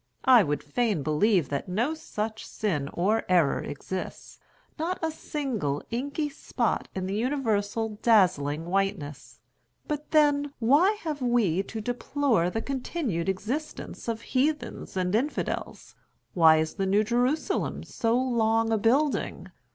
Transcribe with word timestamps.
I 0.25 0.41
would 0.41 0.63
fain 0.63 1.03
believe 1.03 1.49
that 1.49 1.69
no 1.69 1.93
such 1.93 2.43
sin 2.47 2.89
or 2.91 3.23
error 3.29 3.59
exists, 3.59 4.39
not 4.79 4.97
a 4.99 5.11
single 5.11 5.83
inky 5.91 6.27
spot 6.27 6.87
in 6.95 7.05
the 7.05 7.13
universal 7.13 7.99
dazzling 8.01 8.65
whiteness; 8.65 9.41
but 9.87 10.09
then 10.09 10.53
why 10.57 10.93
have 11.03 11.21
we 11.21 11.61
to 11.61 11.81
deplore 11.81 12.49
the 12.49 12.63
continued 12.63 13.29
existence 13.29 14.07
of 14.07 14.21
heathens 14.21 14.97
and 14.97 15.13
infidels? 15.13 15.93
why 16.33 16.57
is 16.57 16.73
the 16.73 16.87
New 16.87 17.03
Jerusalem 17.03 17.83
so 17.83 18.17
long 18.17 18.71
a 18.71 18.79
building? 18.79 19.49